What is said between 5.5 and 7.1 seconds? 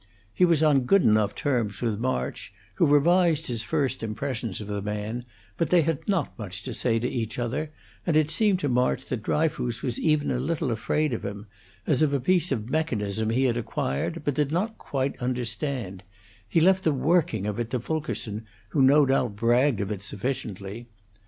but they had not much to say to